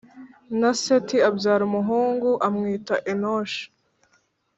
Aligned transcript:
Na 0.59 0.71
Seti 0.81 1.17
abyara 1.29 1.63
umuhungu 1.69 2.29
amwita 2.47 2.95
Enoshi 3.11 3.63